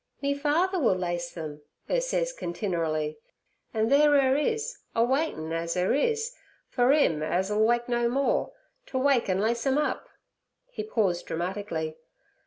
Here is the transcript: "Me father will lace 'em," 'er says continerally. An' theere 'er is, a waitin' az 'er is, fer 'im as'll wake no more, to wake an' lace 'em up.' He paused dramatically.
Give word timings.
"Me 0.19 0.33
father 0.33 0.79
will 0.79 0.95
lace 0.95 1.37
'em," 1.37 1.61
'er 1.87 2.01
says 2.01 2.33
continerally. 2.35 3.17
An' 3.71 3.87
theere 3.87 4.15
'er 4.15 4.35
is, 4.35 4.79
a 4.95 5.03
waitin' 5.03 5.53
az 5.53 5.77
'er 5.77 5.93
is, 5.93 6.33
fer 6.71 6.91
'im 6.91 7.21
as'll 7.21 7.63
wake 7.63 7.87
no 7.87 8.09
more, 8.09 8.51
to 8.87 8.97
wake 8.97 9.29
an' 9.29 9.37
lace 9.39 9.63
'em 9.67 9.77
up.' 9.77 10.09
He 10.65 10.81
paused 10.83 11.27
dramatically. 11.27 11.97